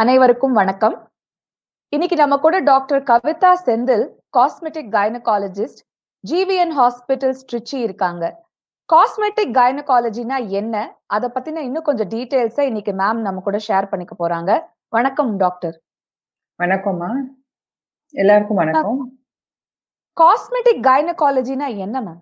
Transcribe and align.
அனைவருக்கும் 0.00 0.52
வணக்கம். 0.52 1.10
இன்னைக்கு 1.88 2.16
நம்ம 2.16 2.38
கூட 2.38 2.58
doctor 2.58 3.02
Kavitha 3.02 3.50
Senthil 3.64 4.04
cosmetic 4.38 4.90
gynaecologist 4.96 5.80
GVN 6.30 6.74
hospitals 6.78 7.40
Trichy 7.52 7.74
இருக்காங்க. 7.74 8.46
காஸ்மெட்டிக் 8.92 9.52
கைனகாலஜினா 9.60 10.48
என்ன? 10.48 11.00
அத 11.06 11.30
பத்தின 11.34 11.56
இன்னும் 11.56 11.82
கொஞ்சம் 11.82 12.08
டீடைல்ஸை 12.08 12.60
இன்னைக்கு 12.60 12.92
மேம் 12.92 13.20
நம்ம 13.20 13.40
கூட 13.40 13.58
ஷேர் 13.68 13.88
பண்ணிக்க 13.88 14.14
போறாங்க. 14.22 14.60
வணக்கம் 14.88 15.36
டாக்டர். 15.36 15.82
வணக்கம்மா. 16.62 17.10
எல்லாருக்கும் 18.10 18.56
வணக்கம். 18.56 19.20
காஸ்மெட்டிக் 20.20 20.82
கைனகாலஜினா 20.82 21.76
என்ன 21.76 22.00
மேம் 22.00 22.20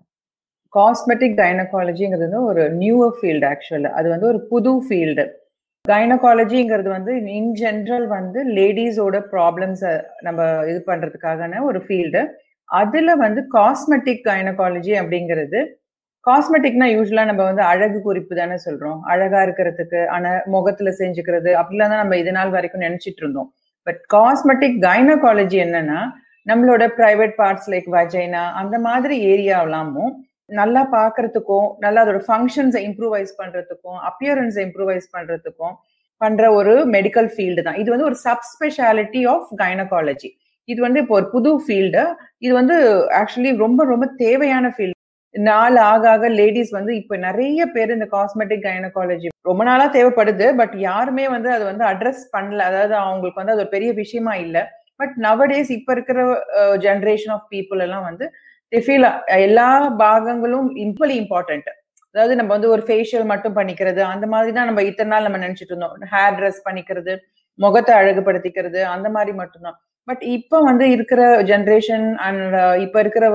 காஸ்மெட்டிக் 0.73 1.41
கைனகாலஜிங்கிறது 1.41 2.17
வந்து 2.17 2.43
ஒரு 2.43 2.63
நியூவர் 2.75 3.17
ஃபீல்டு 3.21 3.55
ஆக்சுவலா 3.55 3.89
அது 3.89 4.09
வந்து 4.09 4.27
ஒரு 4.27 4.47
புது 4.47 4.83
ஃபீல்டு 4.87 5.45
கைனகாலஜிங்கிறது 5.91 6.89
வந்து 6.97 7.13
இன் 7.37 7.53
ஜென்ரல் 7.61 8.05
வந்து 8.17 8.39
லேடிஸோட 8.57 9.17
ப்ராப்ளம்ஸை 9.33 9.93
நம்ம 10.19 10.45
இது 10.71 10.79
பண்றதுக்கான 10.91 11.61
ஒரு 11.69 11.79
ஃபீல்டு 11.85 12.21
அதுல 12.69 13.09
வந்து 13.25 13.41
காஸ்மெட்டிக் 13.57 14.23
கைனகாலஜி 14.29 14.93
அப்படிங்கிறது 15.01 15.59
காஸ்மெட்டிக்னா 16.25 16.87
யூஸ்வலா 16.95 17.23
நம்ம 17.29 17.41
வந்து 17.49 17.63
அழகு 17.71 17.99
குறிப்பு 18.07 18.33
தானே 18.39 18.55
சொல்றோம். 18.65 18.97
அழகா 19.11 19.39
இருக்கிறதுக்கு 19.45 19.99
ஆனா 20.15 20.31
முகத்துல 20.55 20.91
செஞ்சுக்கிறது 21.01 21.51
அப்படிலாம் 21.59 21.91
தான் 21.93 22.01
நம்ம 22.03 22.17
இது 22.21 22.31
நாள் 22.37 22.51
வரைக்கும் 22.55 22.83
நினைச்சிட்டு 22.87 23.21
இருந்தோம். 23.23 23.49
பட் 23.87 24.01
காஸ்மெட்டிக் 24.15 24.79
கைனகாலஜி 24.87 25.59
என்னன்னா 25.65 25.99
நம்மளோட 26.47 26.83
பிரைவேட் 26.97 27.35
பார்ட்ஸ் 27.41 27.69
லைக் 27.73 27.87
வஜைனா 27.95 28.43
அந்த 28.61 28.75
மாதிரி 28.87 29.15
ஏரியாவெல்லாமும் 29.31 30.11
நல்லா 30.49 30.81
பாக்குறதுக்கும் 30.95 31.67
நல்லா 31.79 32.01
அதோட 32.03 32.19
ஃபங்க்ஷன்ஸை 32.27 32.81
இம்ப்ரூவைஸ் 32.89 33.31
பண்றதுக்கும் 33.39 33.97
அப்பியரன்ஸை 34.09 34.61
இம்ப்ரூவைஸ் 34.67 35.07
பண்றதுக்கும் 35.15 35.75
பண்ற 36.21 36.43
ஒரு 36.59 36.73
மெடிக்கல் 36.95 37.29
ஃபீல்டு 37.33 37.61
தான். 37.65 37.79
இது 37.81 37.89
வந்து 37.93 38.07
ஒரு 38.09 38.17
சப் 38.25 38.45
ஸ்பெஷாலிட்டி 38.51 39.21
ஆஃப் 39.33 39.49
கைனகாலஜி 39.63 40.29
இது 40.69 40.79
வந்து 40.85 41.01
இப்போ 41.03 41.15
ஒரு 41.19 41.27
புது 41.33 41.51
ஃபீல்டு 41.65 42.03
இது 42.45 42.53
வந்து 42.59 42.75
ஆக்சுவலி 43.19 43.51
ரொம்ப 43.65 43.81
ரொம்ப 43.91 44.05
தேவையான 44.23 44.71
ஃபீல்டு 44.75 44.95
நாள் 45.35 45.77
ஆக 45.91 46.03
ஆக 46.13 46.29
லேடிஸ் 46.39 46.71
வந்து 46.77 46.91
இப்ப 47.01 47.17
நிறைய 47.27 47.61
பேர் 47.75 47.93
இந்த 47.95 48.07
காஸ்மெட்டிக் 48.15 48.65
கைனகாலஜி 48.67 49.29
ரொம்ப 49.49 49.61
நாளா 49.69 49.85
தேவைப்படுது 49.97 50.47
பட் 50.61 50.75
யாருமே 50.87 51.25
வந்து 51.35 51.49
அது 51.55 51.63
வந்து 51.71 51.83
அட்ரஸ் 51.91 52.23
பண்ணல. 52.35 52.61
அதாவது 52.69 52.95
அவங்களுக்கு 53.03 53.41
வந்து 53.41 53.53
அது 53.55 53.63
ஒரு 53.65 53.73
பெரிய 53.75 53.91
விஷயமா 54.01 54.33
இல்லை. 54.45 54.63
பட் 54.99 55.15
நவடேஸ் 55.25 55.71
இப்ப 55.77 55.91
இருக்கிற 55.95 56.19
ஜென்ரேஷன் 56.85 57.33
ஆஃப் 57.35 57.47
பீப்புள் 57.53 57.83
எல்லாம் 57.85 58.05
வந்து 58.09 58.25
ஃபீல் 58.73 59.07
எல்லா 59.45 59.69
பாகங்களும் 60.01 60.69
இம்பலி 60.85 61.15
இம்பார்ட்டன்ட் 61.23 61.69
அதாவது 62.11 62.33
நம்ம 62.39 62.51
வந்து 62.55 62.69
ஒரு 62.75 62.83
ஃபேஷியல் 62.87 63.25
மட்டும் 63.31 63.55
பண்ணிக்கிறது 63.57 64.01
அந்த 64.13 64.25
மாதிரி 64.33 64.51
தான் 64.57 64.67
நம்ம 64.69 64.83
இத்தனை 64.89 65.09
நாள் 65.13 65.25
நம்ம 65.27 65.39
நினைச்சிட்டு 65.43 65.73
இருந்தோம். 65.73 66.05
ஹேர் 66.13 66.37
ட்ரெஸ் 66.37 66.61
பண்ணிக்கிறது 66.67 67.13
முகத்தை 67.59 67.93
அழகுபடுத்திக்கிறது 67.99 68.79
அந்த 68.93 69.07
மாதிரி 69.15 69.31
மட்டும்தான். 69.41 69.77
பட் 70.07 70.23
இப்போ 70.37 70.57
வந்து 70.69 70.85
இருக்கிற 70.95 71.21
ஜென்ரேஷன் 71.51 72.05
அண்ட் 72.25 72.55
இப்போ 72.85 72.97
இருக்கிற 73.03 73.25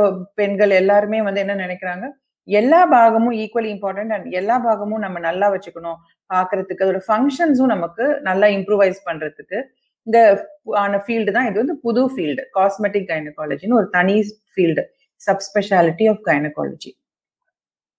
பெண்கள் 0.41 0.73
எல்லாருமே 0.81 1.19
வந்து 1.29 1.43
என்ன 1.45 1.57
நினைக்கிறாங்க? 1.65 2.07
எல்லா 2.49 2.81
பாகமும் 2.95 3.35
ஈக்குவலி 3.43 3.71
இம்பார்ட்டன்ட் 3.75 4.15
அண்ட் 4.17 4.29
எல்லா 4.41 4.57
பாகமும் 4.67 5.03
நம்ம 5.05 5.19
நல்லா 5.29 5.49
வச்சுக்கணும். 5.55 5.99
பாக்குறதுக்கு 6.31 6.85
அதோட 6.87 7.01
ஃபங்க்ஷன்ஸும் 7.09 7.73
நமக்கு 7.75 8.05
நல்லா 8.29 8.47
இம்ப்ரூவைஸ் 8.59 9.01
பண்றதுக்கு 9.09 9.59
இந்த 10.07 10.19
ஆன 10.83 10.99
ஃபீல்டு 11.05 11.35
தான் 11.37 11.49
இது 11.51 11.57
வந்து 11.63 11.77
புது 11.85 12.03
ஃபீல்டு 12.15 12.43
காஸ்மெட்டிக் 12.59 13.09
கைனகாலஜின்னு 13.11 13.79
ஒரு 13.81 13.89
தனி 13.99 14.17
field 14.55 14.83
subspeciality 15.27 16.07
of 16.13 16.23
gynaecology 16.31 16.93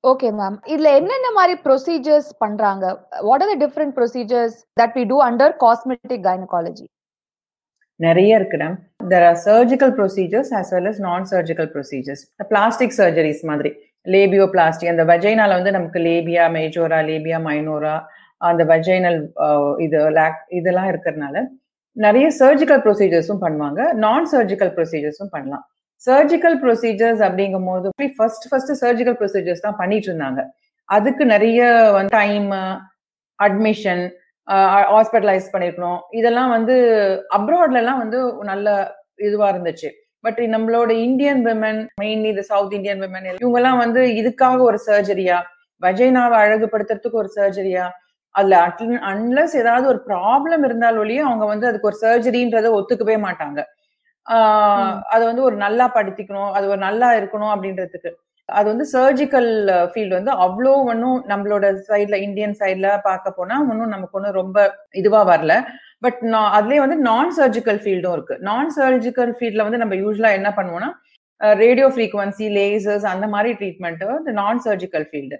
okay 0.04 0.30
ma'am 0.40 0.58
இதுல 0.72 0.90
என்னென்ன 1.00 1.28
மாதிரி 1.38 1.54
ப்ரொசீஜர்ஸ் 1.66 2.32
பண்றாங்க? 2.44 2.86
What 3.28 3.44
are 3.44 3.52
the 3.52 3.56
different 3.66 3.96
procedures 4.00 4.58
that 4.80 4.96
we 4.98 5.04
do 5.12 5.18
under 5.28 5.54
cosmetic 5.64 6.26
gynaecology 6.30 6.86
நிறைய 8.00 8.40
இருக்கு 8.40 8.58
ma'am 8.64 8.76
there 9.12 9.26
are 9.30 9.40
surgical 9.48 9.94
procedures 10.00 10.52
as 10.60 10.72
well 10.76 10.90
as 10.92 11.02
non 11.08 11.28
surgical 11.34 11.70
procedures 11.76 12.24
plastic 12.52 12.96
surgeries 13.00 13.44
மாதிரி. 13.52 13.72
Labio 14.14 14.46
plastic 14.53 14.94
அந்த 14.94 15.03
வஜைனால 15.12 15.52
வந்து 15.59 15.72
நமக்கு 15.78 16.00
லேபியா 16.08 16.46
மேஜோரா 16.58 17.00
லேபியா 17.09 17.38
மைனோரா 17.47 17.96
அந்த 18.42 18.64
vaginal 18.72 19.20
இது 19.86 20.00
லேக் 20.18 20.40
இதெல்லாம் 20.59 20.90
இருக்கிறதுனால 20.92 21.36
நிறைய 21.97 22.28
சர்ஜிக்கல் 22.40 22.81
ப்ரொசீஜர்ஸும் 22.86 23.44
பண்ணுவாங்க. 23.46 23.81
நான் 24.03 24.26
சர்ஜிக்கல் 24.34 24.72
ப்ரொசீஜர்ஸும் 24.78 25.34
பண்ணலாம். 25.36 25.66
சர்ஜிக்கல் 26.08 26.58
ப்ரொசீஜர்ஸ் 26.64 27.22
அப்படிங்கும் 27.28 27.69
போது 27.69 27.90
ஃபர்ஸ்ட் 28.18 28.47
ஃபர்ஸ்ட் 28.50 28.74
சர்ஜிக்கல் 28.84 29.18
ப்ரொசீஜர்ஸ் 29.22 29.66
தான் 29.68 29.80
பண்ணிட்டு 29.81 30.09
இருந்தாங்க 30.09 30.41
அதுக்கு 30.90 31.24
நிறைய 31.34 31.62
டைம் 32.18 32.50
அட்மிஷன் 33.40 34.03
ஹாஸ்பிட்டலைஸ் 34.94 35.52
பண்ணிருக்கணும். 35.53 36.00
இதெல்லாம் 36.19 36.52
வந்து 36.56 36.75
அப்ராட்ல 37.38 37.81
எல்லாம் 37.84 38.02
வந்து 38.03 38.19
நல்ல 38.52 38.68
இதுவா 39.28 39.47
இருந்துச்சு. 39.53 39.90
பட் 40.24 40.40
நம்மளோட 40.56 40.91
இந்தியன் 41.08 41.41
விமன் 41.47 41.80
மெயின்லி 42.02 42.30
இந்த 42.34 42.44
சவுத் 42.52 42.75
இந்தியன் 42.78 43.02
விமன் 43.06 43.28
இவங்க 43.44 43.59
எல்லாம் 43.62 43.81
வந்து 43.84 44.02
இதுக்காக 44.20 44.59
ஒரு 44.70 44.80
சர்ஜரியா 44.88 45.38
வஜைனாவை 45.81 46.35
அழகுபடுத்துறதுக்கு 46.44 47.22
ஒரு 47.24 47.31
சர்ஜரியா 47.38 47.85
அதுல 48.35 48.59
அன்லஸ் 49.12 49.56
ஏதாவது 49.62 49.85
ஒரு 49.94 50.00
ப்ராப்ளம் 50.09 50.64
இருந்தாலொழியும் 50.68 51.28
அவங்க 51.30 51.46
வந்து 51.53 51.68
அதுக்கு 51.70 51.90
ஒரு 51.91 52.00
சர்ஜரின்றத 52.06 52.70
ஒத்துக்கவே 52.78 53.18
மாட்டாங்க. 53.28 53.59
அது 55.13 55.23
வந்து 55.29 55.44
ஒரு 55.47 55.56
நல்லா 55.66 55.85
படுத்திக்கணும் 55.95 56.51
அது 56.57 56.66
ஒரு 56.73 56.81
நல்லா 56.88 57.09
இருக்கணும் 57.19 57.53
அப்படின்றதுக்கு. 57.53 58.11
அது 58.50 58.67
வந்து 58.72 58.85
சர்ஜிக்கல் 58.94 59.50
ஃபீல்டு 59.91 60.17
வந்து 60.17 60.31
அவ்வளோ 60.45 60.72
ஒன்றும் 60.91 61.19
நம்மளோட 61.31 61.66
சைட்ல 61.89 62.16
இந்தியன் 62.28 62.56
சைட்ல 62.61 62.88
பார்க்க 63.07 63.38
போனா 63.38 63.56
ஒன்றும் 63.69 63.94
நமக்கு 63.95 64.17
ஒன்றும் 64.19 64.38
ரொம்ப 64.41 64.57
இதுவா 65.01 65.22
வரல. 65.31 65.53
பட் 66.06 66.19
நான் 66.34 66.51
அதுலயே 66.57 66.79
வந்து 66.85 66.97
நான் 67.09 67.31
சர்ஜிக்கல் 67.39 67.79
ஃபீல்டும் 67.84 68.16
இருக்கு. 68.17 68.35
நான் 68.50 68.69
சர்ஜிக்கல் 68.79 69.34
ஃபீல்ட்ல 69.38 69.66
வந்து 69.67 69.81
நம்ம 69.84 69.97
யூஸ்வலா 70.03 70.31
என்ன 70.40 70.51
பண்ணுவோம்னா 70.59 70.91
ரேடியோ 71.63 71.88
ஃப்ரீக்வன்சி 71.94 72.45
லேசர்ஸ் 72.57 73.05
அந்த 73.13 73.25
மாதிரி 73.34 73.51
ட்ரீட்மெண்ட் 73.61 74.03
வந்து 74.11 74.34
நான் 74.41 74.61
சர்ஜிக்கல் 74.67 75.07
ஃபீல்டு 75.09 75.38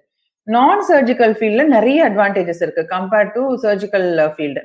நான் 0.47 0.81
சர்ஜிக்கல் 0.89 1.35
ஃபீல்ட்ல 1.39 1.63
நிறைய 1.75 2.00
அட்வான்டேஜஸ் 2.09 2.63
இருக்கு 2.65 2.83
கம்பேர்ட் 2.95 3.33
டு 3.35 3.44
சர்ஜிக்கல் 3.65 4.09
ஃபீல்டு 4.35 4.63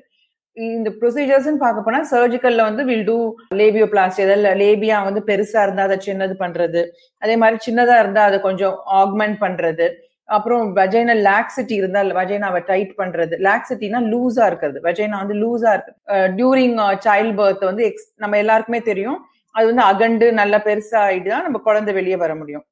இந்த 0.66 0.88
ப்ரொசீஜர்ஸ் 1.00 1.48
பார்க்க 1.62 1.86
போனா 1.86 2.00
சர்ஜிக்கல்ல 2.12 2.62
வந்து 2.68 2.82
வில் 2.90 3.06
டூ 3.10 3.16
லேபியோ 3.60 3.86
பிளாஸ்டி 3.92 4.22
அதாவது 4.24 4.52
லேபியா 4.62 4.96
வந்து 5.08 5.20
பெருசா 5.30 5.60
இருந்தா 5.66 5.84
அதை 5.88 5.96
சின்னது 6.06 6.34
பண்றது. 6.42 6.80
அதே 7.22 7.34
மாதிரி 7.42 7.58
சின்னதா 7.66 7.96
இருந்தா 8.02 8.22
அதை 8.28 8.38
கொஞ்சம் 8.48 8.76
ஆக்மெண்ட் 9.00 9.38
பண்றது. 9.44 9.86
அப்புறம் 10.36 10.64
வஜைனா 10.78 11.14
லாக்சிட்டி 11.28 11.74
இருந்தா 11.80 12.00
வஜைனாவை 12.20 12.60
டைட் 12.70 12.92
பண்றது. 13.00 13.34
லாக்சிட்டினா 13.48 14.00
லூஸா 14.12 14.46
இருக்கிறது. 14.50 14.78
வஜைனா 14.88 15.18
வந்து 15.22 15.36
லூஸா 15.42 15.70
இருக்கு. 15.76 15.94
டியூரிங் 16.38 16.76
சைல்ட் 17.06 17.36
பர்த் 17.40 17.64
வந்து 17.70 17.84
எக்ஸ் 17.90 18.08
நம்ம 18.24 18.36
எல்லாருக்குமே 18.44 18.80
தெரியும். 18.90 19.18
அது 19.54 19.66
வந்து 19.70 19.84
அகண்டு 19.90 20.26
நல்லா 20.40 20.58
பெருசா 20.68 20.98
ஆயிட்டு 21.06 21.30
தான் 21.34 21.46
நம்ம 21.46 21.60
குழந்தை 21.68 21.92
வெளியே 22.00 22.18
வர 22.24 22.32
முடியும். 22.40 22.64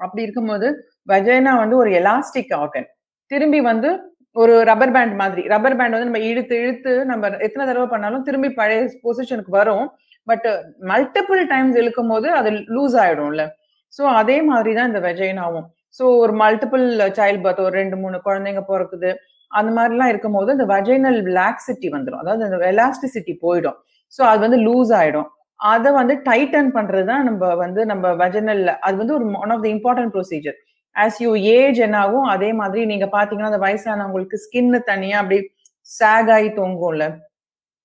அப்படி 0.00 0.24
இருக்கும்போது 0.26 0.68
வஜைனா 1.12 1.52
வந்து 1.62 1.76
ஒரு 1.82 1.90
எலாஸ்டிக் 2.00 2.54
ஆர்கன் 2.62 2.88
திரும்பி 3.30 3.60
வந்து 3.70 3.90
ஒரு 4.36 4.52
ரப்பர் 4.70 4.92
பேண்ட் 4.94 5.14
மாதிரி. 5.22 5.42
ரப்பர் 5.52 5.76
பேண்ட் 5.78 5.94
வந்து 5.94 6.08
நம்ம 6.10 6.22
இழுத்து 6.30 6.54
இழுத்து 6.62 6.92
நம்ம 7.10 7.30
எத்தனை 7.46 7.64
தடவை 7.70 7.86
பண்ணாலும் 7.94 8.24
திரும்பி 8.28 8.50
பழைய 8.60 8.82
பொசிஷனுக்கு 9.04 9.52
வரும். 9.60 9.86
பட் 10.28 10.46
மல்டிபிள் 10.90 11.42
டைம்ஸ் 11.52 11.76
இழுக்கும் 11.82 12.10
போது 12.12 12.28
அது 12.38 12.50
லூஸ் 12.76 12.96
ஆயிடும்ல. 13.04 13.44
ஸோ 13.92 14.02
அதே 14.20 14.36
மாதிரி 14.50 14.70
தான் 14.78 14.90
இந்த 14.90 15.00
வெஜைனாவும் 15.08 15.66
ஸோ 15.98 16.04
ஒரு 16.22 16.32
மல்டிபிள் 16.42 16.84
சைல்ட் 17.18 17.42
பர்த் 17.44 17.62
ஒரு 17.66 17.74
ரெண்டு 17.80 17.96
மூணு 18.02 18.18
குழந்தைங்க 18.26 18.62
பிறக்குது. 18.70 19.10
அந்த 19.50 19.70
மாதிரிலாம் 19.76 20.10
இருக்கும் 20.12 20.36
போது 20.38 20.50
இந்த 20.56 20.66
வஜைனல் 20.74 21.18
லாக்சிட்டி 21.38 21.88
வந்துடும் 21.94 22.20
அதாவது 22.22 22.44
இந்த 22.48 22.58
எலாஸ்டிசிட்டி 22.74 23.32
போயிடும். 23.44 23.78
ஸோ 24.12 24.22
அது 24.30 24.40
வந்து 24.46 24.60
லூஸ் 24.68 24.92
ஆயிடும். 25.00 25.28
அதை 25.60 25.90
வந்து 25.98 26.14
டைட்டன் 26.28 26.70
பண்றது 26.76 27.06
தான் 27.10 27.24
நம்ம 27.28 27.50
வந்து 27.64 27.80
நம்ம 27.92 28.06
வஜனல் 28.22 28.62
அது 28.86 28.96
வந்து 29.02 29.14
ஒரு 29.18 29.26
one 29.42 29.52
of 29.54 29.64
the 29.64 29.68
important 29.76 30.14
procedure 30.16 30.56
as 30.96 31.18
you 31.24 31.30
age 31.56 31.78
என்னாகும் 31.86 32.26
அதே 32.34 32.50
மாதிரி 32.60 32.82
நீங்க 32.92 33.06
பாத்தீங்கன்னா 33.16 33.50
அந்த 33.52 33.60
வயசானவங்களுக்கு 33.66 34.38
ஸ்கின்னு 34.44 34.80
தனியா 34.90 35.18
அப்படி 35.22 35.38
சேக் 35.86 36.30
ஆகி 36.36 36.50
தொங்கும்ல. 36.58 37.04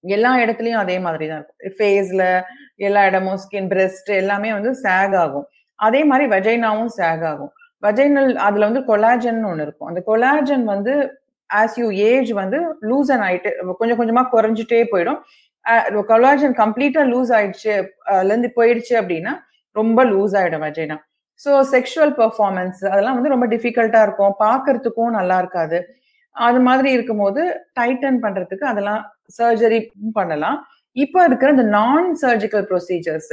எல்லா 0.04 0.32
இடத்துலயும் 0.44 0.82
அதே 0.84 0.98
மாதிரி 1.06 1.26
தான் 1.30 1.40
இருக்கும் 1.40 1.76
ஃபேஸ்ல 1.78 2.24
எல்லா 2.88 3.02
இடமும் 3.10 3.40
ஸ்கின் 3.44 3.70
பிரெஸ்ட் 3.72 4.12
எல்லாமே 4.22 4.50
வந்து 4.58 4.72
சேக் 4.84 5.16
ஆகும். 5.24 5.48
அதே 5.80 6.02
மாதிரி 6.10 6.26
வஜைனாவும் 6.36 6.92
சேக் 7.00 7.24
ஆகும். 7.32 7.52
வஜைனல் 7.86 8.30
அதுல 8.48 8.68
வந்து 8.70 8.84
கொலாஜன் 8.92 9.42
ஒன்று 9.50 9.66
இருக்கும். 9.68 9.90
அந்த 9.92 10.02
கொலாஜன் 10.10 10.66
வந்து 10.74 10.94
ஆஸ் 11.50 11.76
யூ 11.82 11.88
ஏஜ் 12.12 12.32
வந்து 12.42 12.60
லூசன் 12.90 13.24
ஆயிட்டு 13.28 13.50
கொஞ்சம் 13.82 14.00
கொஞ்சமா 14.00 14.24
குறைஞ்சிட்டே 14.36 14.80
போயிடும். 14.94 15.20
கொலாஜன் 16.12 16.56
கம்ப்ளீட்டா 16.64 17.02
லூஸ் 17.14 17.32
ஆயிடுச்சு 17.38 17.74
இருந்து 18.28 18.50
போயிடுச்சு 18.58 18.94
அப்படின்னா 19.02 19.34
ரொம்ப 19.80 20.00
லூஸ் 20.14 20.36
ஆயிடும் 20.40 20.66
வஜைனா 20.68 20.98
ஸோ 21.40 21.52
செக்ஷுவல் 21.74 22.14
பெர்ஃபார்மன்ஸ் 22.20 22.80
அதெல்லாம் 22.92 23.18
வந்து 23.18 23.34
ரொம்ப 23.34 23.46
டிஃபிகல்ட்டாக 23.54 24.08
இருக்கும். 24.08 24.34
பார்க்கறதுக்கும் 24.46 25.18
நல்லா 25.20 25.38
இருக்காது. 25.44 25.80
அது 26.36 26.60
மாதிரி 26.68 26.90
இருக்கும்போது 26.96 27.42
டைட்டன் 27.80 28.20
பண்ணுறதுக்கு 28.26 28.66
அதெல்லாம் 28.72 29.02
சர்ஜரி 29.38 29.80
பண்ணலாம். 30.20 30.58
இப்போ 30.96 31.20
இருக்கிற 31.30 31.50
இந்த 31.56 31.66
நான் 31.78 32.08
சர்ஜிக்கல் 32.24 32.66
ப்ரொசீஜர்ஸ் 32.72 33.32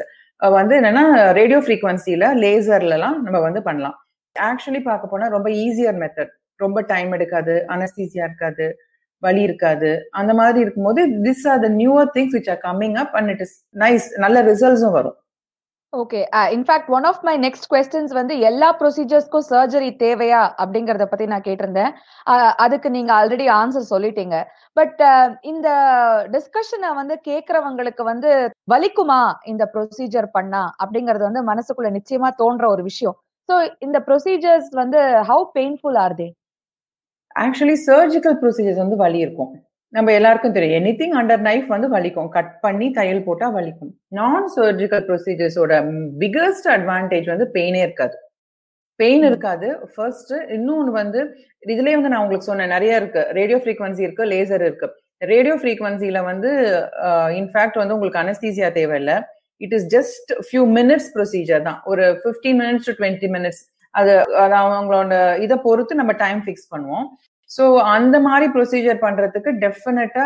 வந்து 0.58 0.74
என்னன்னா 0.80 1.04
ரேடியோ 1.38 1.58
ஃப்ரீக்வன்சில 1.64 2.24
லேசர்லலாம் 2.44 3.18
நம்ம 3.26 3.38
வந்து 3.46 3.60
பண்ணலாம். 3.68 3.96
ஆக்சுவலி 4.36 4.80
பார்க்க 4.88 5.12
போனா 5.12 5.26
ரொம்ப 5.36 5.48
ஈஸியர் 5.64 5.98
மெத்தட் 6.02 6.32
ரொம்ப 6.64 6.78
டைம் 6.92 7.10
எடுக்காது 7.16 7.54
அனஸ்தீசியா 7.74 8.24
இருக்காது 8.28 8.66
வலி 9.22 9.42
இருக்காது. 9.48 9.90
அந்த 10.20 10.32
மாதிரி 10.40 10.58
இருக்கும்போது 10.64 11.02
this 11.26 11.44
are 11.52 11.62
the 11.66 11.68
newer 11.80 12.10
things 12.16 12.34
which 12.36 12.50
are 12.54 12.62
coming 12.68 12.96
up 13.02 13.14
and 13.18 13.30
it 13.34 13.42
is 13.46 13.54
nice 13.84 14.06
நல்ல 14.24 14.40
ரிசல்ட்ஸும் 14.50 14.96
வரும். 14.98 15.16
Okay 16.00 16.20
in fact 16.54 16.90
one 16.96 17.06
of 17.10 17.22
my 17.26 17.34
next 17.44 17.66
questions 17.72 18.12
வந்து 18.18 18.34
எல்லா 18.48 18.68
ப்ரொசீஜர்ஸ்க்கும் 18.80 19.46
சர்ஜரி 19.50 19.90
தேவையா 20.02 20.40
அப்படிங்கறத 20.62 21.04
பத்தி 21.10 21.26
நான் 21.32 21.44
கேட்டிருந்தேன். 21.48 21.92
அதுக்கு 22.64 22.88
நீங்க 22.96 23.10
ஆல்ரெடி 23.18 23.46
ஆன்சர் 23.60 23.90
சொல்லிட்டீங்க. 23.94 24.36
பட் 24.78 25.00
uh, 25.10 25.26
இந்த 25.52 25.68
டிஸ்கஷனை 26.34 26.90
வந்து 27.00 27.16
கேக்குறவங்களுக்கு 27.30 28.04
வந்து 28.12 28.30
வலிக்குமா 28.72 29.20
இந்த 29.52 29.66
ப்ரொசீஜர் 29.74 30.28
பண்ணா 30.38 30.62
அப்படிங்கறது 30.82 31.24
வந்து 31.28 31.42
மனசுக்குள்ள 31.50 31.90
நிச்சயமா 31.98 32.30
தோன்ற 32.42 32.64
ஒரு 32.74 32.84
விஷயம். 32.90 33.16
ஸோ 33.48 33.56
இந்த 33.86 33.98
ப்ரொசீஜர்ஸ் 34.08 34.70
வந்து 34.82 35.02
how 35.30 35.46
painful 35.58 36.00
are 36.04 36.16
they 36.22 36.28
actually 37.36 37.78
surgical 37.88 38.36
procedures 38.42 38.82
வந்து 38.84 38.98
வலி 39.04 39.20
இருக்கும். 39.26 39.52
நம்ம 39.96 40.12
எல்லாருக்கும் 40.18 40.54
தெரியும். 40.56 40.78
எனி 40.80 40.92
திங் 41.00 41.16
அண்டர் 41.20 41.42
நைஃப் 41.48 41.68
வந்து 41.74 41.88
வலிக்கும். 41.94 42.28
கட் 42.36 42.54
பண்ணி 42.64 42.86
தையல் 42.98 43.24
போட்டா 43.26 43.46
வலிக்கும். 43.56 43.92
நான் 44.18 44.46
சர்ஜிக்கல் 44.56 45.04
ப்ரொசீஜர்ஸோட 45.08 45.72
பிகஸ்ட் 46.22 46.68
அட்வான்டேஜ் 46.74 47.28
வந்து 47.32 47.46
பெயினே 47.56 47.82
இருக்காது. 47.86 48.16
பெயின் 49.00 49.24
இருக்காது. 49.28 49.68
ஃபர்ஸ்ட் 49.92 50.32
இன்னொன்று 50.56 50.90
வந்து 51.00 51.20
இதுலயே 51.72 51.94
வந்து 51.98 52.12
நான் 52.12 52.24
உங்களுக்கு 52.24 52.50
சொன்னேன் 52.50 52.74
நிறைய 52.76 53.00
இருக்கு. 53.00 53.22
ரேடியோ 53.38 53.58
ஃப்ரீக்வன்சி 53.62 54.02
இருக்கு 54.06 54.24
லேசர் 54.32 54.64
இருக்கு. 54.68 54.88
ரேடியோ 55.32 55.54
ஃப்ரீக்வன்சில 55.60 56.20
வந்து 56.30 56.50
இன்ஃபேக்ட் 57.40 57.80
வந்து 57.82 57.94
உங்களுக்கு 57.96 58.22
அனஸ்தீசியா 58.22 58.68
தேவையில்லை. 58.78 59.16
It 59.64 59.74
is 59.78 59.86
just 59.96 60.30
few 60.46 60.64
minutes 60.78 61.08
procedure 61.16 61.66
தான். 61.68 61.78
ஒரு 61.92 62.04
fifteen 62.22 62.58
minutes 62.62 62.88
to 62.88 62.94
twenty 63.00 63.30
minutes 63.36 63.62
அது 63.94 64.12
அது 64.44 64.54
அவங்களோட 64.62 65.16
இதை 65.44 65.56
பொறுத்து 65.66 66.00
நம்ம 66.00 66.12
டைம் 66.24 66.40
ஃபிக்ஸ் 66.46 66.70
பண்ணுவோம். 66.72 67.06
ஸோ 67.54 67.64
அந்த 67.94 68.16
மாதிரி 68.26 68.46
ப்ரொசீஜர் 68.54 68.98
பண்றதுக்கு 69.04 69.50
டெஃபினட்டா 69.64 70.24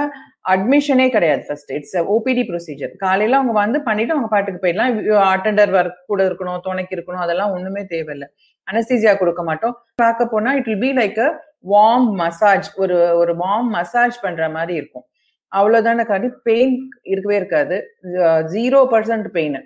அட்மிஷனே 0.53 1.07
கிடையாது 1.15 1.43
ஃபர்ஸ்ட் 1.49 1.73
இட்ஸ் 1.77 1.97
ஓபிடி 2.15 2.43
ப்ரொசீஜர் 2.51 2.93
காலையில 3.05 3.39
அவங்க 3.39 3.55
வந்து 3.59 3.79
பண்ணிட்டு 3.89 4.15
அவங்க 4.15 4.29
பாட்டுக்கு 4.35 4.63
போயிடலாம். 4.65 4.93
அட்டெண்டர் 5.33 5.75
ஒர்க் 5.79 5.99
கூட 6.13 6.21
இருக்கணும் 6.29 6.63
துணைக்கு 6.67 6.95
இருக்கணும் 6.97 7.25
அதெல்லாம் 7.25 7.53
ஒண்ணுமே 7.57 7.83
தேவையில்லை. 7.93 8.29
அனஸ்தீசியா 8.69 9.13
கொடுக்க 9.23 9.43
மாட்டோம். 9.51 9.75
பார்க்க 10.03 10.33
போனா 10.33 10.51
it 10.59 10.71
will 10.71 10.85
be 10.87 10.93
like 11.01 11.21
a 11.27 11.31
warm 11.75 12.09
massage 12.23 12.69
ஒரு 12.83 12.97
ஒரு 13.21 13.33
வார்ம் 13.45 13.71
மசாஜ் 13.79 14.19
பண்ற 14.25 14.43
மாதிரி 14.57 14.75
இருக்கும். 14.81 15.07
அவ்வளவுதான 15.53 16.05
காட்டி 16.11 16.29
பெயின் 16.49 16.75
இருக்கவே 17.13 17.37
இருக்காது. 17.41 17.77
ஜீரோ 18.55 18.81
பர்சன்ட் 18.93 19.29
பெயின் 19.39 19.59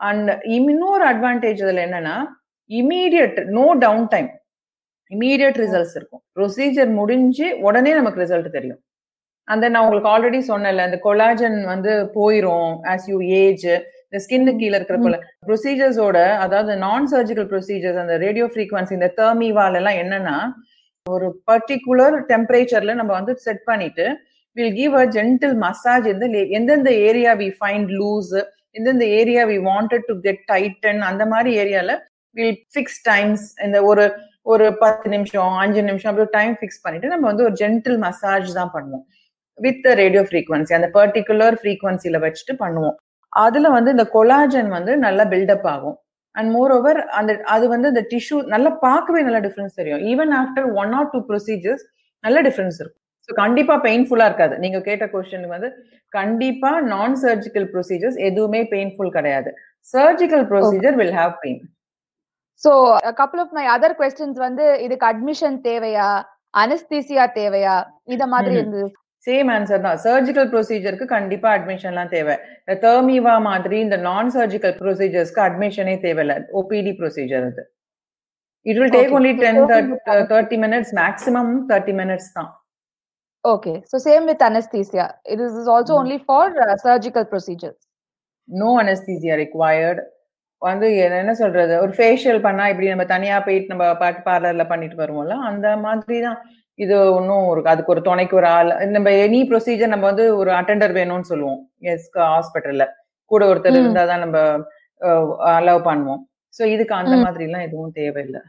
அண்ட் 0.00 0.30
இன்னொரு 0.56 1.04
அட்வான்டேஜ் 1.12 1.62
இதுல 1.64 1.84
என்னன்னா 1.88 2.16
immediate 2.70 3.38
no 3.58 3.66
downtime 4.14 4.28
immediate 5.10 5.58
results 5.62 5.96
இருக்கும். 5.98 6.22
ப்ரொசீஜர் 6.36 6.90
முடிஞ்சு 7.00 7.48
உடனே 7.68 7.92
நமக்கு 7.94 8.22
ரிசல்ட் 8.24 8.56
தெரியும். 8.56 8.80
அந்த 9.48 9.64
நான் 9.72 9.84
உங்களுக்கு 9.84 10.10
ஆல்ரெடி 10.12 10.38
சொன்னேன்ல 10.48 10.86
அந்த 10.88 10.98
கொலாஜன் 11.04 11.58
வந்து 11.72 11.92
போயிரும் 12.16 12.72
ஆஸ் 12.92 13.04
யூ 13.10 13.18
ஏஜ் 13.40 13.66
இந்த 14.06 14.18
ஸ்கின்னு 14.24 14.52
கீழே 14.60 14.76
இருக்கிற 14.78 14.96
கொல 15.04 15.16
ப்ரொசீஜர்ஸோட 15.46 16.18
அதாவது 16.44 16.72
நான் 16.84 17.06
சர்ஜிக்கல் 17.12 17.48
ப்ரொசீஜர்ஸ் 17.52 18.00
அந்த 18.02 18.14
ரேடியோ 18.24 18.46
ஃப்ரீக்வன்சி 18.52 18.94
இந்த 18.98 19.10
தேர்மிவால் 19.20 19.78
எல்லாம் 19.80 20.00
என்னன்னா 20.02 20.36
ஒரு 21.06 21.26
பர்டிகுலர் 21.50 22.16
டெம்பரேச்சர்ல 22.30 22.94
நம்ம 23.00 23.12
வந்து 23.12 23.34
செட் 23.46 23.64
பண்ணிட்டு 23.66 24.06
will 24.56 24.74
give 24.80 24.94
a 24.96 25.04
gentle 25.16 25.56
massage 25.64 26.06
எந்த 26.14 26.26
எந்தெந்த 26.58 26.90
ஏரியா 27.08 27.32
வி 27.42 27.48
ஃபைண்ட் 27.58 27.90
லூஸ் 28.00 28.34
எந்தெந்த 28.78 29.04
area 29.18 29.42
we 29.52 29.58
wanted 29.70 30.06
to 30.08 30.14
get 30.26 30.42
tighten 30.48 31.02
அந்த 31.10 31.24
மாதிரி 31.26 31.52
ஏரியால 31.62 31.92
வில் 32.36 32.56
ஃபிக்ஸ் 32.72 33.00
டைம்ஸ் 33.04 33.46
இந்த 33.66 33.78
ஒரு 33.90 34.04
ஒரு 34.46 34.66
பத்து 34.82 35.06
நிமிஷம் 35.14 35.54
அஞ்சு 35.62 35.82
நிமிஷம் 35.88 36.10
அப்படி 36.10 36.28
டைம் 36.38 36.54
ஃபிக்ஸ் 36.58 36.82
பண்ணிட்டு 36.84 37.12
நம்ம 37.12 37.26
வந்து 37.30 37.44
ஒரு 37.46 37.54
ஜென்டில் 37.62 37.98
மசாஜ் 38.06 38.50
தான் 38.58 38.72
பண்ணுவோம். 38.74 39.04
வித் 39.58 39.86
ரேடியோ 40.00 40.22
ஃப்ரீக்வன்சி 40.28 40.72
அந்த 40.78 40.88
பர்டிகுலர் 40.98 41.56
ஃப்ரீக்வன்சில 41.60 42.18
வச்சுட்டு 42.24 42.54
பண்ணுவோம். 42.64 42.96
அதுல 43.32 43.68
வந்து 43.76 43.90
இந்த 43.96 44.04
கொலாஜன் 44.16 44.70
வந்து 44.76 44.92
நல்லா 45.06 45.24
பில்டப் 45.32 45.66
ஆகும். 45.74 45.96
அண்ட் 46.34 46.50
மோர் 46.56 46.72
ஓவர் 46.76 47.00
அந்த 47.18 47.32
அது 47.54 47.64
வந்து 47.74 47.90
இந்த 47.92 48.02
டிஷ்யூ 48.12 48.38
நல்லா 48.54 48.70
பார்க்கவே 48.86 49.20
நல்ல 49.28 49.38
டிஃபரன்ஸ் 49.46 49.78
தெரியும். 49.80 50.02
Even 50.12 50.32
after 50.40 50.66
one 50.82 50.92
or 50.98 51.10
two 51.14 51.20
procedures 51.30 51.84
நல்ல 52.24 52.40
டிஃபரன்ஸ் 52.48 52.78
இருக்கும். 52.80 53.02
ஸோ 53.28 53.32
கண்டிப்பா 53.42 53.74
பெயின்ஃபுல்லா 53.86 54.26
இருக்காது. 54.30 54.54
நீங்க 54.64 54.78
கேட்ட 54.88 55.04
கொஸ்டின் 55.14 55.46
வந்து 55.54 55.68
கண்டிப்பா 56.12 56.72
நான் 56.92 57.16
சர்ஜிக்கல் 57.24 57.66
ப்ரொசீஜர்ஸ் 57.72 58.18
எதுவுமே 58.28 58.60
பெயின்ஃபுல் 58.74 59.14
கிடையாது. 59.16 59.52
Surgical 59.94 60.44
procedure 60.52 60.98
will 61.00 61.16
have 61.20 61.34
pain 61.44 61.60
so 62.64 62.70
couple 63.20 63.42
of 63.44 63.54
my 63.58 63.64
other 63.76 63.96
questions 64.00 64.40
வந்து 64.46 64.64
இதுக்கு 64.84 65.06
அட்மிஷன் 65.12 65.58
தேவையா? 65.68 66.08
அனஸ்தீசியா 66.62 67.24
தேவையா? 67.40 67.76
இத 68.14 68.26
மாதிரி 68.34 68.54
இருந்தது. 68.58 68.88
சேம் 69.24 69.48
ஆன்சர் 69.54 69.84
தான். 69.86 69.98
சர்ஜிக்கல் 70.04 70.48
ப்ரொசீஜருக்கு 70.52 71.06
கண்டிப்பா 71.14 71.48
அட்மிஷன்லாம் 71.56 72.12
தேவை. 72.16 72.34
தேர்மிவா 72.84 73.34
மாதிரி 73.48 73.76
இந்த 73.84 73.96
நான் 74.08 74.30
சர்ஜிக்கல் 74.36 74.74
ப்ரொசீஜர்ஸ்க்கு 74.82 75.42
அட்மிஷனே 75.46 75.96
தேவையில்ல. 76.04 76.34
ஓபிடி 76.60 76.92
ப்ரொசீஜர் 77.00 77.46
அது. 77.50 77.64
It 78.66 78.78
will 78.80 78.94
take 78.96 79.14
only 79.18 79.32
ten 79.42 79.60
thirty 80.32 80.58
minutes 80.64 80.92
maximum 81.00 81.52
thirty 81.70 81.94
minutes 82.00 82.30
தான். 82.38 82.50
Okay 83.44 83.72
so 83.90 83.96
same 84.06 84.24
with 84.30 84.44
anaesthesia 84.50 85.06
it 85.32 85.42
is 85.46 85.68
also 85.74 85.96
only 86.02 86.18
for 86.26 86.52
surgical 86.86 87.26
procedures 87.32 87.82
no 88.48 88.70
anaesthesia 88.82 89.34
required 89.44 90.00
வந்து 90.62 90.86
என்ன 91.20 91.32
சொல்றது? 91.40 91.74
ஒரு 91.84 91.92
ஃபேஷியல் 91.98 92.40
பண்ணா 92.46 92.64
இப்படி 92.72 92.86
நம்ம 92.92 93.06
தனியா 93.14 93.36
போயிட்டு 93.46 93.72
நம்ம 93.72 93.86
பாட்டு 94.02 94.20
பார்லர்ல 94.28 94.64
பண்ணிட்டு 94.70 94.96
வருவோம்ல 95.02 95.34
அந்த 95.50 95.68
மாதிரி 95.84 96.18
தான் 96.26 96.38
இது 96.78 96.94
ஒன்றும் 97.18 97.44
ஒரு 97.50 97.60
அதுக்கு 97.72 97.92
ஒரு 97.94 98.02
துணைக்கு 98.08 98.34
ஒரு 98.40 98.48
ஆள் 98.56 98.70
நம்ம 98.96 99.10
எனி 99.26 99.40
ப்ரொசீஜர் 99.50 99.92
நம்ம 99.94 100.06
வந்து 100.10 100.24
ஒரு 100.40 100.50
அட்டெண்டர் 100.58 100.96
வேணும்னு 100.98 101.30
சொல்லுவோம். 101.32 101.60
எஸ் 101.92 102.08
ஹாஸ்பிட்டல்ல 102.32 102.86
கூட 103.30 103.42
ஒருத்தர் 103.50 103.80
இருந்தாதான் 103.82 104.24
நம்ம 104.24 104.38
அலோவ் 105.58 105.86
பண்ணுவோம். 105.90 106.20
ஸோ 106.54 106.64
இதுக்கு 106.74 106.94
அந்த 107.00 107.14
மாதிரி 107.24 107.46
எல்லாம் 107.48 107.66
எதுவும் 107.68 107.96
தேவையில்லை. 108.00 108.42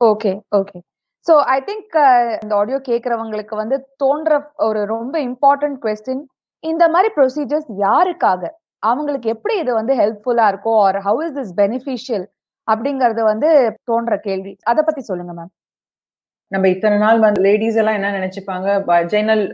Okay 0.00 0.32
okay 0.60 0.78
so 1.26 1.34
I 1.54 1.58
think 1.68 1.96
இந்த 2.42 2.52
ஆடியோ 2.60 2.78
கேட்கறவங்களுக்கு 2.90 3.54
வந்து 3.62 3.76
தோன்ற 4.02 4.38
ஒரு 4.66 4.80
ரொம்ப 4.94 5.14
இம்பார்ட்டன்ட் 5.30 5.78
கொஸ்டின் 5.84 6.24
இந்த 6.64 6.84
மாதிரி 6.94 7.08
ப்ரொசீஜர்ஸ் 7.16 7.70
யாருக்காக? 7.86 8.42
அவங்களுக்கு 8.88 9.28
எப்படி 9.34 9.54
இது 9.62 9.72
வந்து 9.80 9.94
ஹெல்ப்ஃபுல்லா 10.00 10.46
இருக்கும் 10.52 10.80
or 10.86 10.98
how 11.08 11.20
is 11.26 11.36
this 11.38 11.52
beneficial 11.62 12.26
அப்படிங்கறது 12.68 13.22
வந்து 13.32 13.48
தோன்ற 13.88 14.14
கேள்வி. 14.28 14.52
அதை 14.70 14.80
பத்தி 14.84 15.02
சொல்லுங்க 15.10 15.32
மேம் 15.38 15.52
நம்ம 16.52 16.68
இத்தனை 16.74 16.96
நாள் 17.04 17.20
வந்து 17.24 17.40
லேடிஸ் 17.46 17.78
எல்லாம் 17.80 17.96
என்ன 17.98 18.10
நினைச்சுப்பாங்க? 18.18 18.66
ஜெனரல் 19.14 19.44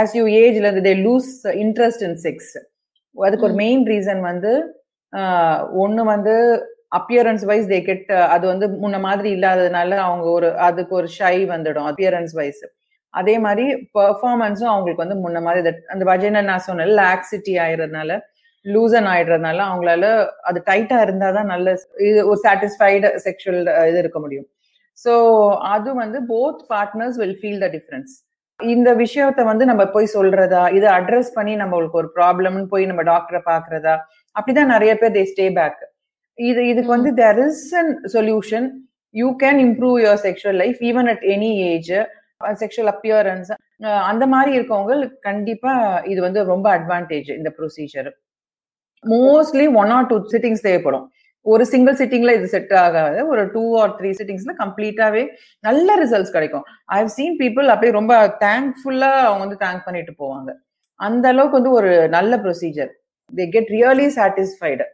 ஆஸ் 0.00 0.14
யூ 0.18 0.24
ஏஜ்ல 0.42 0.64
இருந்து 0.66 0.84
they 0.88 0.94
lose 1.08 1.32
interest 1.64 2.04
in 2.08 2.18
sex 2.26 2.54
அதுக்கு 3.16 3.46
ஒரு 3.48 3.56
மெயின் 3.64 3.82
ரீசன் 3.92 4.22
வந்து 4.30 4.52
ஒன்னு 5.82 6.02
வந்து 6.14 6.34
அப்பியரன்ஸ் 6.98 7.44
வைஸ் 7.50 7.68
தே 7.72 7.78
கெட் 7.84 8.10
அது 8.34 8.44
வந்து 8.52 8.66
முன்ன 8.82 8.96
மாதிரி 9.06 9.28
இல்லாததுனால 9.36 9.98
அவங்க 10.06 10.26
ஒரு 10.38 10.48
அதுக்கு 10.68 10.92
ஒரு 11.00 11.08
ஷை 11.18 11.36
வந்துடும் 11.52 11.88
அப்பியரன்ஸ் 11.90 12.34
வைஸ் 12.40 12.62
அதே 13.14 13.34
மாதிரி 13.44 13.64
பெர்ஃபார்மன்ஸும் 13.98 14.72
அவங்களுக்கு 14.72 15.04
வந்து 15.04 15.18
முன்ன 15.24 15.40
மாதிரி 15.46 15.72
அந்த 15.94 16.04
வஜைனா 16.10 16.42
நான் 16.50 16.66
சொன்னேன் 16.68 16.96
லாக்சிட்டி 17.02 17.52
ஆயிடுறதுனால 17.64 18.18
லூசன் 18.66 19.08
ஆயிடுறதுனால 19.12 19.58
அவங்களால 19.68 20.04
அது 20.48 20.58
டைட்டா 20.68 20.98
இருந்தாதான் 21.06 21.50
நல்ல 21.54 21.76
இது 22.08 22.20
ஒரு 22.30 22.38
சாட்டிஸ்ஃபைடு 22.46 23.10
செக்ஷுவல் 23.26 23.60
இது 23.90 23.98
இருக்க 24.02 24.20
முடியும். 24.20 24.46
ஸோ 24.98 25.12
அது 25.74 25.88
வந்து 26.02 26.18
both 26.30 26.62
partners 26.72 27.18
will 27.22 27.38
feel 27.40 27.60
the 27.64 27.68
difference 27.74 28.14
இந்த 28.60 28.90
விஷயத்த 29.02 29.40
வந்து 29.44 29.64
நம்ம 29.70 29.82
போய் 29.94 30.14
சொல்றதா 30.14 30.62
இதை 30.76 30.88
அட்ரஸ் 30.98 31.32
பண்ணி 31.34 31.54
நம்மளுக்கு 31.62 31.98
ஒரு 32.02 32.08
ப்ராப்ளம்னு 32.16 32.66
போய் 32.66 32.88
நம்ம 32.90 33.02
டாக்டரை 33.10 33.40
பாக்குறதா 33.50 33.94
அப்படிதான் 34.36 34.72
நிறைய 34.74 34.92
பேர் 34.94 35.14
தே 35.16 35.24
ஸ்டே 35.24 35.46
பேக் 35.58 35.82
இது 36.38 36.62
இதுக்கு 36.70 36.90
வந்து 36.96 37.10
there 37.20 37.40
is 37.46 37.62
an 37.80 37.92
solution 38.14 38.66
you 39.14 39.28
can 39.42 39.60
improve 39.66 39.96
your 40.00 40.22
sexual 40.24 40.58
life 40.62 40.80
even 40.82 41.08
at 41.12 41.24
any 41.34 41.52
age 41.68 41.92
sexual 42.60 42.90
appearance 42.94 43.50
அந்த 44.10 44.24
மாதிரி 44.26 44.50
இருக்கவங்க 44.58 44.94
கண்டிப்பா 45.20 45.72
இது 46.12 46.20
வந்து 46.20 46.40
ரொம்ப 46.52 46.66
அட்வான்டேஜ் 46.78 47.30
இந்த 47.38 47.50
procedure 47.58 48.08
mostly 49.14 49.66
one 49.82 49.92
or 49.96 50.08
two 50.10 50.16
sittings 50.34 50.66
தேவைப்படும். 50.66 51.06
ஒரு 51.46 51.64
சிங்கிள் 51.72 51.96
சிட்டிங்ல 51.98 52.30
இது 52.38 52.46
செட் 52.52 52.72
ஆகாது. 52.84 53.18
ஒரு 53.32 53.42
டூ 53.54 53.64
ஆர் 53.80 53.92
த்ரீ 53.98 54.10
சிட்டிங்ஸ்ல 54.18 54.52
கம்ப்ளீட்டாவே 54.62 55.22
நல்ல 55.68 55.88
ரிசல்ட்ஸ் 56.02 56.34
கிடைக்கும். 56.36 56.64
ஐ 56.94 56.96
ஹவ் 57.00 57.12
சீன் 57.16 57.36
பீப்புள் 57.42 57.72
அப்படியே 57.72 57.92
ரொம்ப 57.98 58.14
தேங்க்ஃபுல்லா 58.44 59.10
அவங்க 59.28 59.42
வந்து 59.46 59.60
தேங்க் 59.64 59.86
பண்ணிட்டு 59.86 60.14
போவாங்க. 60.22 60.50
அந்த 61.00 61.24
அளவுக்கு 61.32 61.58
வந்து 61.58 61.72
ஒரு 61.78 61.92
நல்ல 62.16 62.36
procedure 62.44 62.90
they 63.30 63.44
get 63.54 63.70
really 63.76 64.08
satisfied 64.18 64.86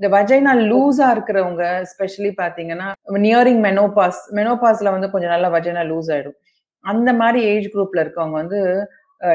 இந்த 0.00 0.08
வஜைனா 0.16 0.52
லூஸா 0.70 1.06
இருக்கிறவங்க 1.14 1.64
ஸ்பெஷலி 1.90 2.30
பாத்தீங்கன்னா 2.42 2.86
நியரிங் 3.24 3.60
மெனோபாஸ் 3.66 4.20
மெனோபாஸ்ல 4.38 4.92
வந்து 4.94 5.10
கொஞ்சம் 5.14 5.32
நல்லா 5.34 5.48
வஜைனா 5.56 5.82
லூஸ் 5.90 6.08
ஆயிடும். 6.14 6.36
அந்த 6.84 7.10
மாதிரி 7.20 7.40
ஏஜ் 7.52 7.66
குரூப்ல 7.74 8.02
இருக்கவங்க 8.04 8.36
வந்து 8.42 8.60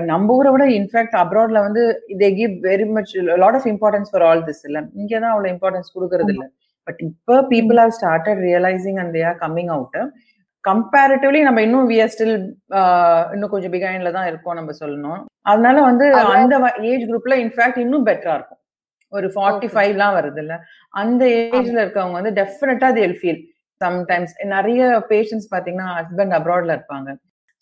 நம்ம 0.09 0.35
ஊரை 0.37 0.51
விட 0.53 0.65
இன்ஃபேக்ட் 0.77 1.15
அப்ராட்ல 1.21 1.59
வந்து 1.65 1.81
they 2.21 2.29
give 2.39 2.53
very 2.67 2.85
much 2.97 3.11
lot 3.43 3.57
of 3.59 3.67
importance 3.73 4.11
for 4.11 4.25
all 4.29 4.43
this 4.47 4.63
இல்ல. 4.69 4.79
இங்க 5.01 5.13
தான் 5.19 5.33
அவ்வளவு 5.33 5.53
இம்பார்ட்டன்ஸ் 5.55 5.93
கொடுக்கறது 5.95 6.31
இல்ல. 6.35 6.45
பட் 6.87 6.99
இப்போ 7.07 7.35
people 7.53 7.79
have 7.83 7.93
started 7.99 8.41
realising 8.49 8.99
and 9.03 9.13
they 9.17 9.23
are 9.31 9.39
coming 9.45 9.71
out 9.75 9.97
comparatively 10.63 11.39
நம்ம 11.47 11.59
இன்னும் 11.65 11.87
வி 11.91 11.97
ஆர் 12.03 12.11
ஸ்டில் 12.13 12.35
இன்னும் 13.33 13.51
கொஞ்சம் 13.53 13.73
பிகைண்ட்ல 13.73 14.11
தான் 14.17 14.29
இருக்கோம் 14.29 14.57
நம்ம 14.59 14.71
சொல்லணும். 14.79 15.19
அதனால 15.51 15.77
வந்து. 15.89 16.05
அந்த 16.35 16.55
ஏஜ் 16.91 17.03
குரூப்ல 17.09 17.35
இன்ஃபேக்ட் 17.43 17.81
இன்னும் 17.83 18.07
பெட்டரா 18.07 18.35
இருக்கும். 18.37 18.61
ஒரு 19.13 19.27
ஃபார்ட்டி. 19.35 19.67
ஃபைவ்லாம் 19.73 20.15
வருது 20.17 20.41
இல்ல. 20.43 20.53
அந்த 20.93 21.23
ஏஜ்ல 21.57 21.77
இருக்கவங்க 21.83 22.17
வந்து 22.19 22.33
டெஃபினட்டா 22.39 22.89
தேல் 22.97 23.17
ஃபீல் 23.19 23.41
சம்டைம்ஸ் 23.81 24.33
நிறைய 24.55 24.81
பேஷண்ட்ஸ் 25.11 25.49
பாத்தீங்கன்னா 25.53 25.87
ஹஸ்பண்ட் 25.99 26.35
அப்ராட்ல 26.39 26.75
இருப்பாங்க. 26.77 27.09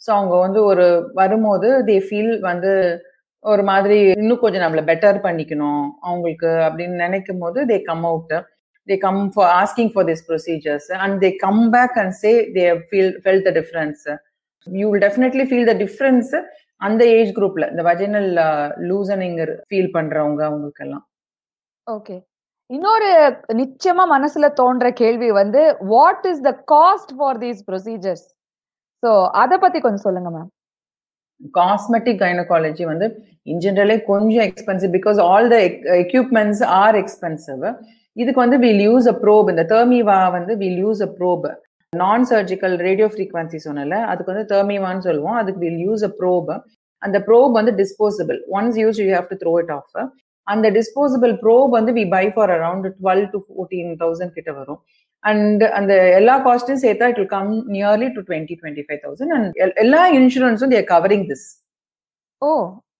ஸோ 0.04 0.10
அவங்க 0.12 0.36
வந்து 0.40 0.60
ஒரு 0.64 0.86
வரும்போது 1.14 1.70
தே 1.84 1.98
ஃபீல் 2.08 2.34
வந்து 2.42 2.72
ஒரு 3.44 3.64
மாதிரி 3.64 3.98
இன்னும் 4.14 4.40
கொஞ்சம் 4.40 4.64
நம்மள 4.64 4.82
பெட்டர் 4.90 5.18
பண்ணிக்கணும். 5.24 5.86
அவங்களுக்கு 6.02 6.50
அப்படின்னு 6.68 6.98
நினைக்கும் 7.06 7.40
போது 7.40 7.60
they 7.66 7.78
come 7.84 8.04
out 8.06 8.34
they 8.88 8.96
come 8.98 9.22
for 9.34 9.52
asking 9.62 9.92
for 9.94 10.08
this 10.10 10.26
procedures 10.30 10.90
and 11.00 11.18
they 11.24 11.30
come 11.38 11.64
back 11.70 11.98
and 12.04 12.16
say 12.22 12.32
they 12.56 12.66
feel 12.90 13.14
fell 13.24 13.44
the 13.48 13.54
difference 13.60 14.04
you 14.68 14.86
will 14.92 15.06
definitely 15.08 15.46
feel 15.50 15.70
the 15.72 15.76
difference 15.78 16.34
அந்த 16.82 17.04
ஏஜ் 17.18 17.32
குரூப்ல 17.32 17.66
இந்த 17.72 17.84
வஜினல் 17.84 18.30
லூசனிங் 18.90 19.40
ஃபீல் 19.70 19.92
பண்றவங்க 19.98 20.42
அவங்களுக்கு 20.44 20.84
எல்லாம் 20.86 21.06
okay 21.88 22.16
இன்னொரு 22.70 23.10
நிச்சயமா 23.60 24.04
மனசுல 24.08 24.46
தோன்ற 24.54 24.90
கேள்வி 24.94 25.30
வந்து 25.32 25.62
what 25.90 26.26
is 26.32 26.42
the 26.42 26.52
cost 26.74 27.12
for 27.18 27.40
these 27.40 27.62
procedures 27.68 28.26
so 29.04 29.10
அத 29.44 29.58
பத்தி 29.64 29.80
கொஞ்சம் 29.86 30.06
சொல்லுங்க 30.08 30.30
மேம் 30.36 30.50
காஸ்மெட்டிக் 31.58 32.22
கைனகாலஜி 32.22 32.84
வந்து 32.92 33.08
இன் 33.52 33.62
ஜென்ரலே 33.64 33.98
கொஞ்சம் 34.12 34.46
expensive 34.50 34.92
because 34.98 35.20
all 35.30 35.50
the 35.54 35.58
equipments 36.04 36.64
are 36.82 36.98
expensive 37.02 37.64
இதுக்கு 38.18 38.40
வந்து 38.44 38.58
வில் 38.66 38.84
யூஸ் 38.88 39.08
அ 39.14 39.16
ப்ரோப் 39.24 39.48
இந்த 39.54 39.64
தேர்மிவா 39.74 40.18
வந்து 40.38 40.56
will 40.64 40.82
use 40.86 41.04
a 41.08 41.10
probe 41.20 41.46
non 41.94 42.24
surgical 42.30 42.76
radio 42.86 43.08
frequency 43.14 43.60
சொன்னல 43.66 43.98
அதுக்கு 44.12 44.32
வந்து 44.34 44.48
தேர்மிவான்னு 44.54 45.06
சொல்லுவோம். 45.08 45.38
அதுக்கு 45.42 45.62
வில் 45.66 45.82
யூஸ் 45.88 46.06
அ 46.08 46.12
ப்ரோப் 46.20 46.52
அந்த 47.02 47.18
ப்ரோப் 47.28 47.54
வந்து 47.60 47.72
disposable 47.82 48.38
once 48.58 48.78
use 48.84 49.00
you 49.02 49.08
have 49.16 49.28
to 49.32 49.38
throw 49.44 49.54
it 49.64 49.74
off 49.78 49.94
அந்த 50.48 50.68
டிஸ்போசபிள் 50.78 51.34
ப்ரோப் 51.44 51.72
வந்து 51.78 51.92
we 51.98 52.06
buy 52.16 52.24
for 52.36 52.52
around 52.56 52.88
twelve 52.98 53.26
to 53.34 53.40
fourteen 53.46 53.92
thousand 54.02 54.36
கிட்ட 54.38 54.52
வரும். 54.60 54.80
அண்ட் 55.24 55.64
அந்த 55.78 55.94
எல்லா 56.18 56.36
காஸ்ட்டும் 56.46 56.82
சேர்த்தா 56.84 57.08
it 57.12 57.20
will 57.20 57.34
come 57.36 57.52
nearly 57.74 58.10
to 58.16 58.22
twenty 58.28 58.56
twenty 58.62 58.86
five 58.88 59.02
thousand 59.06 59.34
and 59.36 59.50
எல்லா 59.84 60.04
இன்சூரன்ஸும் 60.20 60.74
they're 60.74 60.88
covering 60.90 61.26
this 61.32 61.48
oh 62.42 62.52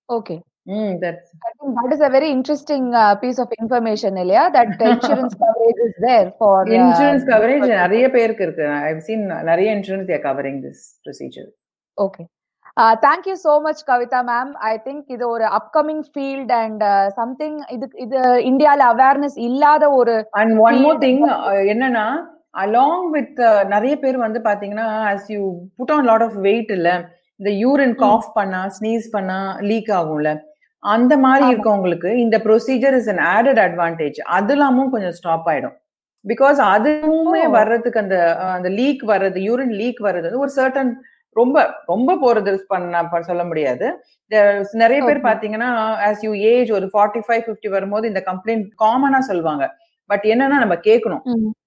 okay 0.10 0.36
hmm 0.74 0.94
that's 1.00 1.32
I 1.48 1.52
think 1.54 1.72
that 1.78 1.94
is 1.96 2.02
a 2.02 2.12
very 2.16 2.30
interesting 2.32 2.84
uh, 2.96 3.14
piece 3.16 3.40
of 3.40 3.50
information, 3.60 4.12
Ilya, 4.18 4.44
that 4.54 4.70
insurance 4.88 5.34
coverage 5.42 5.82
is 5.88 5.96
there 6.06 6.28
for 6.40 6.54
uh, 6.62 6.76
insurance 6.78 7.26
coverage 7.32 7.66
for- 7.66 7.80
நிறைய 7.82 8.06
பேருக்கு 8.10 8.46
இருக்கு. 8.48 8.66
I 8.84 8.94
seen 9.08 9.26
நிறைய 9.50 9.68
insurance 9.78 10.10
there 10.12 10.24
covering 10.26 10.62
this 10.68 10.84
procedure 11.06 11.50
Okay. 11.98 12.26
Uh, 12.78 12.96
thank 12.98 13.28
you 13.28 13.36
so 13.36 13.60
much, 13.60 13.82
Kavita 13.86 14.20
ma'am. 14.26 14.48
I 14.62 14.78
think 14.86 15.02
இது 15.16 15.26
ஒரு 15.34 15.46
upcoming 15.58 16.00
field 16.16 16.52
and 16.62 16.80
uh, 16.84 17.06
something 17.20 17.54
இது 17.76 17.86
இது 18.06 18.20
இந்தியால 18.52 18.82
awareness 18.94 19.38
இல்லாத 19.48 19.90
ஒரு 20.00 20.14
அண்ட் 20.42 20.54
ஒன் 20.68 20.80
மோர் 20.86 20.98
திங் 21.04 21.22
என்னன்னா 21.74 22.06
அலாங் 22.64 23.06
வித் 23.18 23.40
நிறைய 23.74 23.94
பேர் 24.04 24.18
வந்து 24.26 24.42
பாத்தீங்கன்னா 24.50 24.88
as 25.12 25.30
you 25.36 25.44
put 25.80 25.94
on 25.98 26.10
lot 26.12 26.26
of 26.28 26.40
weight 26.48 26.74
இல்ல 26.78 26.90
இந்த 27.40 27.54
யூரின் 27.64 27.96
காஃப் 28.04 28.28
பண்ணா 28.40 28.64
ஸ்னீஸ் 28.80 29.08
பண்ணா 29.16 29.38
லீக் 29.70 29.94
ஆகும்ல 30.00 30.32
அந்த 30.84 31.14
மாதிரி. 31.26 31.46
இருக்கவங்களுக்கு 31.52 32.10
இந்த 32.26 32.38
procedure 32.48 32.96
is 33.00 33.10
an 33.16 33.24
added 33.36 33.64
advantage 33.68 34.20
அதெல்லாமும் 34.38 34.92
கொஞ்சம் 34.96 35.18
ஸ்டாப் 35.22 35.48
ஆயிடும் 35.54 35.78
பிகாஸ் 36.26 36.60
அதுவுமே. 36.74 37.42
வர்றதுக்கு 37.58 38.04
அந்த 38.06 38.18
அந்த 38.58 38.70
லீக் 38.80 39.02
வர்றது 39.14 39.40
யூரின் 39.48 39.76
லீக் 39.82 40.00
வர்றது 40.10 40.36
ஒரு 40.44 40.52
சர்டன் 40.60 40.92
ரொம்ப 41.40 41.64
ரொம்ப 41.92 42.18
போறது 42.24 42.52
பண்ண 42.72 43.22
சொல்ல 43.30 43.44
முடியாது. 43.50 43.88
நிறைய 44.82 45.00
பேர். 45.08 45.26
பாத்தீங்கன்னா 45.30 45.70
ஆஸ் 46.10 46.22
யூ 46.26 46.34
ஏஜ் 46.52 46.72
ஒரு 46.78 46.90
ஃபார்ட்டி 46.94 47.24
ஃபைவ் 47.28 47.46
ஃபிஃப்டி 47.46 47.70
வரும்போது 47.78 48.08
இந்த 48.12 48.24
கம்ப்ளைண்ட் 48.30 48.68
காமனா 48.84 49.22
சொல்லுவாங்க. 49.30 49.66
பட் 50.10 50.26
என்னன்னா 50.34 50.60
நம்ம 50.64 50.76
கேட்கணும் 50.88 51.24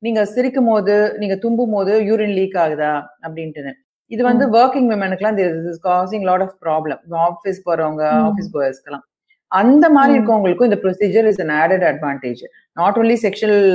நீங்க 0.06 0.22
சிரிக்கும் 0.34 0.70
போது 0.70 0.94
நீங்க 1.20 1.36
தும்பும் 1.42 1.74
போது 1.76 1.92
யூரின் 2.08 2.36
லீக் 2.38 2.56
ஆகுதா? 2.64 2.94
அப்படின்ட்டு 3.26 3.74
இது 4.10 4.22
வந்து 4.28 4.44
working 4.58 4.88
விமனுக்குலாம் 4.92 5.38
causing 5.86 6.26
lot 6.30 6.44
of 6.46 6.56
problem 6.66 7.00
office 7.26 7.60
போறவங்க. 7.68 8.02
ஆஃபீஸ் 8.28 8.50
கோயர்ஸ்க்கெல்லாம் 8.56 9.04
அந்த 9.52 9.86
மாதிரி. 9.94 10.12
இருக்கவங்களுக்கும் 10.16 10.68
இந்த 10.68 10.78
procedure 10.84 11.26
is 11.30 11.40
an 11.44 11.50
added 11.62 11.82
advantage. 11.90 12.42
Not 12.80 12.98
only 13.00 13.16
sexual 13.24 13.66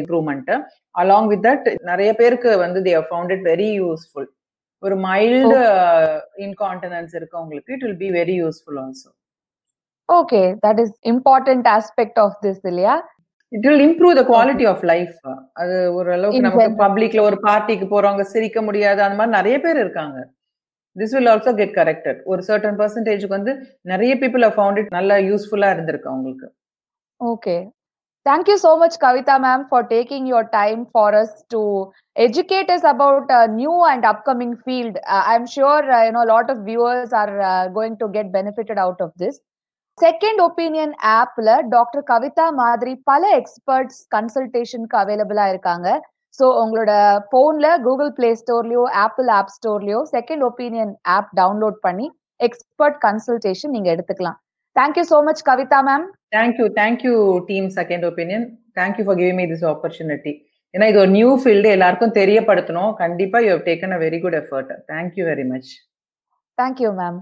improvement 0.00 0.50
along 0.94 1.28
with 1.32 1.44
that 1.46 1.66
நிறைய 1.90 2.10
பேருக்கு 2.20 2.50
வந்து 2.64 2.80
they 2.86 2.94
found 3.10 3.32
it 3.36 3.44
very 3.52 3.68
useful 3.80 4.28
ஒரு 4.82 4.96
மைல்டு 5.06 5.56
இன்கான்டினன்ஸ் 6.46 7.14
இருக்கவங்களுக்கு 7.18 7.74
it 7.76 7.84
will 7.86 8.00
be 8.04 8.10
very 8.18 8.36
useful 8.42 8.78
also 8.84 9.08
okay 10.08 10.42
that 10.66 10.80
is 10.84 10.94
important 11.12 11.66
aspect 11.76 12.20
of 12.24 12.36
this 12.44 12.62
இல்லையா? 12.70 12.94
It 13.52 13.66
will 13.68 13.84
improve 13.88 14.14
the 14.20 14.24
quality 14.32 14.66
of 14.72 14.84
life 14.92 15.16
அது 15.62 15.76
ஓரளவுக்கு 15.98 16.44
நமக்கு. 16.46 16.76
பப்ளிக்ல 16.84 17.22
ஒரு 17.28 17.38
பார்ட்டிக்கு 17.48 17.88
போறவங்க 17.94 18.26
சிரிக்க 18.34 18.60
முடியாது 18.68 19.00
அந்த 19.06 19.18
மாதிரி 19.20 19.36
நிறைய 19.38 19.56
பேர் 19.64 19.82
இருக்காங்க. 19.84 20.18
This 20.96 21.14
will 21.16 21.30
also 21.32 21.52
get 21.60 21.76
corrected 21.80 22.20
ஒரு 22.32 22.42
சர்டன் 22.48 22.78
பர்சன்டேஜ்க்கு 22.80 23.36
வந்து 23.38 23.52
நிறைய 23.92 24.14
பீப்புள் 24.22 24.46
ஃபவுண்ட் 24.56 24.80
இட் 24.82 24.96
நல்லா 24.98 25.18
யூஸ்ஃபுல்லா 25.30 25.70
இருந்திருக்கு 25.76 26.10
அவங்களுக்கு. 26.12 26.48
Okay. 27.20 27.58
Thank 28.26 28.48
you 28.48 28.58
so 28.58 28.76
much, 28.76 28.98
Kavita 28.98 29.40
ma'am, 29.40 29.66
for 29.68 29.82
taking 29.82 30.26
your 30.26 30.44
time 30.46 30.86
for 30.86 31.14
us 31.14 31.42
to 31.50 31.92
educate 32.16 32.70
us 32.70 32.82
about 32.84 33.26
a 33.30 33.48
new 33.48 33.84
and 33.84 34.04
upcoming 34.04 34.56
field. 34.58 34.96
Uh, 35.06 35.24
I'm 35.26 35.46
sure 35.46 35.90
uh, 35.90 36.04
you 36.04 36.12
know 36.12 36.24
a 36.24 36.30
lot 36.30 36.50
of 36.50 36.58
viewers 36.64 37.12
are 37.12 37.40
uh, 37.42 37.68
going 37.68 37.96
to 37.98 38.08
get 38.08 38.32
benefited 38.32 38.78
out 38.78 39.00
of 39.00 39.12
this. 39.16 39.36
Second 39.98 40.40
opinion 40.44 40.92
ஆப்ல 41.14 41.54
doctor 41.72 42.02
Kavitha 42.10 42.44
மாதிரி 42.60 42.92
பல 43.08 43.22
experts 43.38 43.98
கன்சல்டேஷனுக்கு 44.14 44.96
அவைலபிளா 45.00 45.44
இருக்காங்க 45.52 45.88
so 46.38 46.46
உங்களோட 46.60 46.92
போன்ல 47.32 47.66
Google 47.86 48.12
play 48.18 48.30
ஸ்டோர்லயோ 48.42 48.84
Apple 49.02 49.28
app 49.38 49.52
ஸ்டோர்லயோ 49.56 49.98
செகண்ட் 50.14 50.44
ஒப்பீனியன் 50.48 50.92
ஆப் 51.16 51.30
டவுன்லோட் 51.40 51.78
பண்ணி 51.86 52.06
எக்ஸ்பர்ட் 52.40 52.98
கன்சல்டேஷன் 53.06 53.74
நீங்க 53.76 53.90
எடுத்துக்கலாம் 53.94 54.38
thank you 54.76 55.04
so 55.12 55.18
much 55.28 55.42
Kavitha 55.50 55.80
ma'am 55.90 56.06
thank 56.32 56.58
you 56.60 56.66
thank 56.80 57.02
you 57.04 57.14
team 57.46 57.68
second 57.78 58.04
opinion 58.10 58.44
thank you 58.78 59.04
for 59.04 59.16
giving 59.16 59.34
me 59.34 59.46
this 59.46 59.66
opportunity 59.72 60.32
ஏன்னா 60.74 60.88
இது 60.88 60.98
ஒரு 60.98 61.10
நியூ 61.10 61.30
ஃபீல்டு 61.42 61.68
எல்லாருக்கும் 61.76 62.14
தெரியப்படுத்தணும். 62.14 62.92
கண்டிப்பா 62.94 63.38
you 63.38 63.50
have 63.50 63.64
taken 63.66 63.94
a 63.96 63.98
very 63.98 64.20
good 64.20 64.34
effort 64.34 64.70
thank you 64.92 65.24
very 65.24 65.46
much 65.52 65.70
thank 66.58 66.80
you 66.80 66.92
ma'am 66.92 67.18